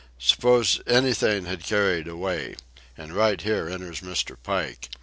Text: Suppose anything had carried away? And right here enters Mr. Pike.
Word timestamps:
Suppose 0.17 0.81
anything 0.87 1.45
had 1.45 1.63
carried 1.63 2.07
away? 2.07 2.55
And 2.97 3.13
right 3.13 3.39
here 3.39 3.69
enters 3.69 3.99
Mr. 4.01 4.35
Pike. 4.41 4.89